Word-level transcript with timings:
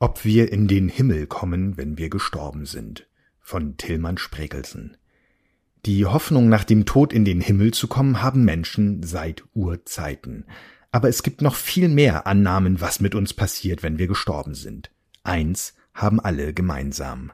Ob 0.00 0.24
wir 0.24 0.50
in 0.50 0.68
den 0.68 0.88
Himmel 0.88 1.26
kommen, 1.26 1.76
wenn 1.76 1.98
wir 1.98 2.08
gestorben 2.08 2.64
sind 2.64 3.06
von 3.40 3.76
Tillmann 3.76 4.16
Spregelsen 4.16 4.96
Die 5.84 6.06
Hoffnung, 6.06 6.48
nach 6.48 6.64
dem 6.64 6.86
Tod 6.86 7.12
in 7.12 7.26
den 7.26 7.42
Himmel 7.42 7.74
zu 7.74 7.88
kommen, 7.88 8.22
haben 8.22 8.44
Menschen 8.44 9.02
seit 9.02 9.44
Urzeiten. 9.54 10.46
Aber 10.92 11.10
es 11.10 11.22
gibt 11.22 11.42
noch 11.42 11.54
viel 11.54 11.88
mehr 11.88 12.26
Annahmen, 12.26 12.80
was 12.80 13.00
mit 13.00 13.14
uns 13.14 13.34
passiert, 13.34 13.82
wenn 13.82 13.98
wir 13.98 14.06
gestorben 14.06 14.54
sind. 14.54 14.90
Eins 15.24 15.74
haben 15.92 16.20
alle 16.20 16.54
gemeinsam. 16.54 17.32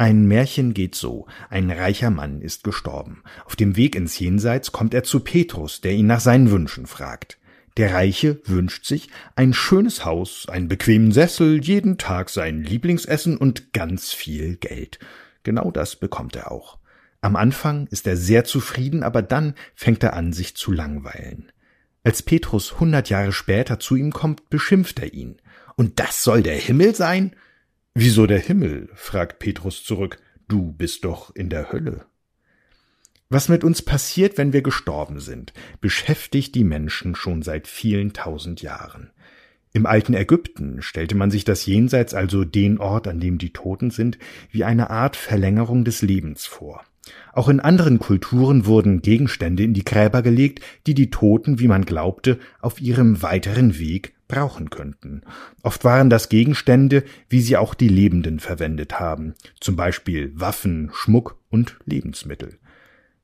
Ein 0.00 0.26
Märchen 0.28 0.74
geht 0.74 0.94
so. 0.94 1.26
Ein 1.50 1.72
reicher 1.72 2.10
Mann 2.10 2.40
ist 2.40 2.62
gestorben. 2.62 3.24
Auf 3.44 3.56
dem 3.56 3.74
Weg 3.74 3.96
ins 3.96 4.16
Jenseits 4.16 4.70
kommt 4.70 4.94
er 4.94 5.02
zu 5.02 5.18
Petrus, 5.18 5.80
der 5.80 5.92
ihn 5.92 6.06
nach 6.06 6.20
seinen 6.20 6.52
Wünschen 6.52 6.86
fragt. 6.86 7.36
Der 7.76 7.92
Reiche 7.92 8.40
wünscht 8.44 8.84
sich 8.86 9.08
ein 9.34 9.52
schönes 9.52 10.04
Haus, 10.04 10.48
einen 10.48 10.68
bequemen 10.68 11.10
Sessel, 11.10 11.60
jeden 11.64 11.98
Tag 11.98 12.30
sein 12.30 12.62
Lieblingsessen 12.62 13.36
und 13.36 13.72
ganz 13.72 14.12
viel 14.12 14.56
Geld. 14.56 15.00
Genau 15.42 15.72
das 15.72 15.96
bekommt 15.96 16.36
er 16.36 16.52
auch. 16.52 16.78
Am 17.20 17.34
Anfang 17.34 17.88
ist 17.88 18.06
er 18.06 18.16
sehr 18.16 18.44
zufrieden, 18.44 19.02
aber 19.02 19.20
dann 19.22 19.54
fängt 19.74 20.04
er 20.04 20.12
an, 20.12 20.32
sich 20.32 20.54
zu 20.54 20.70
langweilen. 20.70 21.50
Als 22.04 22.22
Petrus 22.22 22.78
hundert 22.78 23.10
Jahre 23.10 23.32
später 23.32 23.80
zu 23.80 23.96
ihm 23.96 24.12
kommt, 24.12 24.48
beschimpft 24.48 25.00
er 25.00 25.12
ihn. 25.12 25.42
Und 25.74 25.98
das 25.98 26.22
soll 26.22 26.44
der 26.44 26.56
Himmel 26.56 26.94
sein? 26.94 27.34
Wieso 28.00 28.28
der 28.28 28.38
Himmel? 28.38 28.90
fragt 28.94 29.40
Petrus 29.40 29.82
zurück. 29.82 30.18
Du 30.46 30.70
bist 30.70 31.04
doch 31.04 31.34
in 31.34 31.50
der 31.50 31.72
Hölle. 31.72 32.06
Was 33.28 33.48
mit 33.48 33.64
uns 33.64 33.82
passiert, 33.82 34.38
wenn 34.38 34.52
wir 34.52 34.62
gestorben 34.62 35.18
sind, 35.18 35.52
beschäftigt 35.80 36.54
die 36.54 36.62
Menschen 36.62 37.16
schon 37.16 37.42
seit 37.42 37.66
vielen 37.66 38.12
tausend 38.12 38.62
Jahren. 38.62 39.10
Im 39.72 39.84
alten 39.84 40.14
Ägypten 40.14 40.80
stellte 40.80 41.16
man 41.16 41.32
sich 41.32 41.42
das 41.42 41.66
Jenseits, 41.66 42.14
also 42.14 42.44
den 42.44 42.78
Ort, 42.78 43.08
an 43.08 43.18
dem 43.18 43.36
die 43.36 43.52
Toten 43.52 43.90
sind, 43.90 44.16
wie 44.52 44.62
eine 44.62 44.90
Art 44.90 45.16
Verlängerung 45.16 45.84
des 45.84 46.00
Lebens 46.00 46.46
vor. 46.46 46.84
Auch 47.32 47.48
in 47.48 47.60
anderen 47.60 47.98
Kulturen 47.98 48.66
wurden 48.66 49.02
Gegenstände 49.02 49.62
in 49.62 49.74
die 49.74 49.84
Gräber 49.84 50.22
gelegt, 50.22 50.60
die 50.86 50.94
die 50.94 51.10
Toten, 51.10 51.58
wie 51.58 51.68
man 51.68 51.84
glaubte, 51.84 52.38
auf 52.60 52.80
ihrem 52.80 53.22
weiteren 53.22 53.78
Weg 53.78 54.14
brauchen 54.28 54.70
könnten. 54.70 55.22
Oft 55.62 55.84
waren 55.84 56.10
das 56.10 56.28
Gegenstände, 56.28 57.02
wie 57.28 57.40
sie 57.40 57.56
auch 57.56 57.74
die 57.74 57.88
Lebenden 57.88 58.40
verwendet 58.40 59.00
haben, 59.00 59.34
zum 59.60 59.74
Beispiel 59.74 60.32
Waffen, 60.34 60.90
Schmuck 60.92 61.38
und 61.50 61.78
Lebensmittel. 61.86 62.58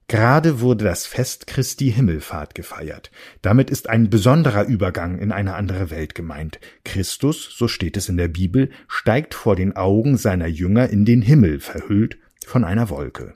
Gerade 0.07 0.61
wurde 0.61 0.85
das 0.85 1.07
Fest 1.07 1.47
Christi 1.47 1.91
Himmelfahrt 1.91 2.55
gefeiert. 2.55 3.11
Damit 3.41 3.71
ist 3.71 3.89
ein 3.89 4.11
besonderer 4.11 4.65
Übergang 4.65 5.19
in 5.19 5.33
eine 5.33 5.55
andere 5.55 5.91
Welt 5.91 6.15
gemeint. 6.15 6.61
Christus, 6.85 7.49
so 7.57 7.69
steht 7.69 7.97
es 7.97 8.11
in 8.11 8.19
der 8.19 8.29
Bibel, 8.29 8.71
steigt 8.87 9.33
vor 9.33 9.57
den 9.57 9.77
Augen 9.77 10.19
seiner 10.19 10.47
Jünger 10.47 10.91
in 10.91 11.07
den 11.07 11.23
Himmel, 11.23 11.59
verhüllt 11.61 12.19
von 12.47 12.65
einer 12.65 12.91
Wolke. 12.91 13.35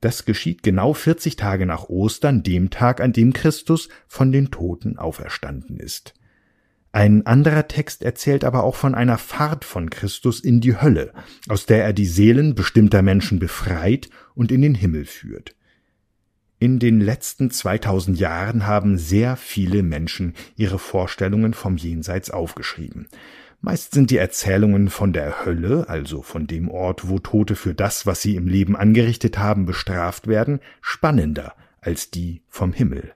Das 0.00 0.24
geschieht 0.24 0.62
genau 0.62 0.94
40 0.94 1.36
Tage 1.36 1.66
nach 1.66 1.88
Ostern, 1.88 2.42
dem 2.42 2.70
Tag, 2.70 3.00
an 3.00 3.12
dem 3.12 3.32
Christus 3.32 3.88
von 4.06 4.30
den 4.30 4.50
Toten 4.50 4.96
auferstanden 4.96 5.78
ist. 5.78 6.14
Ein 6.92 7.26
anderer 7.26 7.68
Text 7.68 8.02
erzählt 8.02 8.44
aber 8.44 8.64
auch 8.64 8.74
von 8.74 8.94
einer 8.94 9.18
Fahrt 9.18 9.64
von 9.64 9.90
Christus 9.90 10.40
in 10.40 10.60
die 10.60 10.80
Hölle, 10.80 11.12
aus 11.48 11.66
der 11.66 11.84
er 11.84 11.92
die 11.92 12.06
Seelen 12.06 12.54
bestimmter 12.54 13.02
Menschen 13.02 13.38
befreit 13.38 14.08
und 14.34 14.50
in 14.50 14.62
den 14.62 14.74
Himmel 14.74 15.04
führt. 15.04 15.54
In 16.60 16.78
den 16.78 17.00
letzten 17.00 17.50
2000 17.50 18.18
Jahren 18.18 18.66
haben 18.66 18.98
sehr 18.98 19.36
viele 19.36 19.82
Menschen 19.82 20.34
ihre 20.56 20.78
Vorstellungen 20.78 21.54
vom 21.54 21.76
Jenseits 21.76 22.30
aufgeschrieben. 22.30 23.06
Meist 23.60 23.92
sind 23.92 24.10
die 24.10 24.18
Erzählungen 24.18 24.88
von 24.88 25.12
der 25.12 25.44
Hölle, 25.44 25.88
also 25.88 26.22
von 26.22 26.46
dem 26.46 26.70
Ort, 26.70 27.08
wo 27.08 27.18
Tote 27.18 27.56
für 27.56 27.74
das, 27.74 28.06
was 28.06 28.22
sie 28.22 28.36
im 28.36 28.46
Leben 28.46 28.76
angerichtet 28.76 29.36
haben, 29.38 29.66
bestraft 29.66 30.28
werden, 30.28 30.60
spannender 30.80 31.54
als 31.80 32.10
die 32.10 32.42
vom 32.48 32.72
Himmel. 32.72 33.14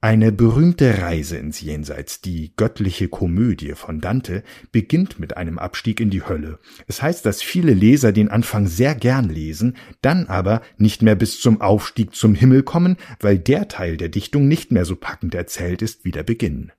Eine 0.00 0.32
berühmte 0.32 1.00
Reise 1.00 1.38
ins 1.38 1.62
Jenseits, 1.62 2.20
die 2.20 2.52
göttliche 2.56 3.08
Komödie 3.08 3.72
von 3.72 4.00
Dante, 4.00 4.42
beginnt 4.70 5.18
mit 5.18 5.36
einem 5.36 5.58
Abstieg 5.58 5.98
in 5.98 6.10
die 6.10 6.26
Hölle. 6.26 6.58
Es 6.86 7.00
heißt, 7.00 7.24
dass 7.24 7.40
viele 7.40 7.72
Leser 7.72 8.12
den 8.12 8.28
Anfang 8.28 8.66
sehr 8.66 8.94
gern 8.94 9.30
lesen, 9.30 9.76
dann 10.02 10.26
aber 10.26 10.60
nicht 10.76 11.00
mehr 11.00 11.14
bis 11.14 11.40
zum 11.40 11.62
Aufstieg 11.62 12.14
zum 12.14 12.34
Himmel 12.34 12.64
kommen, 12.64 12.98
weil 13.20 13.38
der 13.38 13.68
Teil 13.68 13.96
der 13.96 14.10
Dichtung 14.10 14.46
nicht 14.46 14.72
mehr 14.72 14.84
so 14.84 14.96
packend 14.96 15.34
erzählt 15.34 15.80
ist 15.80 16.04
wie 16.04 16.10
der 16.10 16.24
Beginn. 16.24 16.72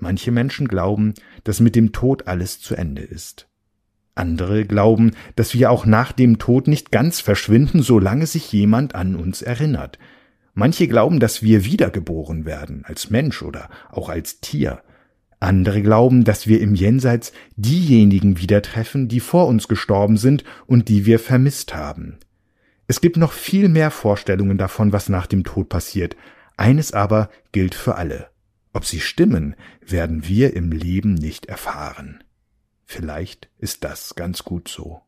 Manche 0.00 0.32
Menschen 0.32 0.68
glauben, 0.68 1.14
dass 1.44 1.60
mit 1.60 1.76
dem 1.76 1.92
Tod 1.92 2.26
alles 2.26 2.60
zu 2.60 2.74
Ende 2.74 3.02
ist. 3.02 3.48
Andere 4.14 4.64
glauben, 4.64 5.12
dass 5.36 5.54
wir 5.54 5.70
auch 5.70 5.86
nach 5.86 6.12
dem 6.12 6.38
Tod 6.38 6.66
nicht 6.68 6.90
ganz 6.90 7.20
verschwinden, 7.20 7.82
solange 7.82 8.26
sich 8.26 8.52
jemand 8.52 8.94
an 8.94 9.16
uns 9.16 9.42
erinnert– 9.42 9.98
Manche 10.54 10.88
glauben, 10.88 11.20
dass 11.20 11.42
wir 11.42 11.64
wiedergeboren 11.64 12.44
werden, 12.44 12.84
als 12.84 13.10
Mensch 13.10 13.42
oder 13.42 13.68
auch 13.90 14.08
als 14.08 14.40
Tier. 14.40 14.82
Andere 15.38 15.80
glauben, 15.80 16.24
dass 16.24 16.46
wir 16.46 16.60
im 16.60 16.74
Jenseits 16.74 17.32
diejenigen 17.56 18.38
wieder 18.38 18.60
treffen, 18.60 19.08
die 19.08 19.20
vor 19.20 19.46
uns 19.46 19.68
gestorben 19.68 20.16
sind 20.16 20.44
und 20.66 20.88
die 20.88 21.06
wir 21.06 21.18
vermisst 21.18 21.74
haben. 21.74 22.18
Es 22.88 23.00
gibt 23.00 23.16
noch 23.16 23.32
viel 23.32 23.68
mehr 23.68 23.90
Vorstellungen 23.90 24.58
davon, 24.58 24.92
was 24.92 25.08
nach 25.08 25.26
dem 25.26 25.44
Tod 25.44 25.68
passiert. 25.68 26.16
Eines 26.56 26.92
aber 26.92 27.30
gilt 27.52 27.74
für 27.74 27.94
alle. 27.94 28.29
Ob 28.72 28.84
sie 28.84 29.00
stimmen, 29.00 29.56
werden 29.80 30.28
wir 30.28 30.54
im 30.54 30.70
Leben 30.70 31.14
nicht 31.14 31.46
erfahren. 31.46 32.22
Vielleicht 32.84 33.48
ist 33.58 33.84
das 33.84 34.14
ganz 34.14 34.44
gut 34.44 34.68
so. 34.68 35.02